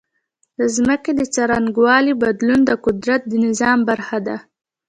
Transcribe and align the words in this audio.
د 0.59 0.61
ځمکې 0.75 1.11
د 1.15 1.21
څرنګوالي 1.33 2.13
بدلون 2.23 2.59
د 2.65 2.71
قدرت 2.85 3.21
د 3.27 3.33
نظام 3.45 3.79
برخه 3.89 4.17
ده. 4.27 4.37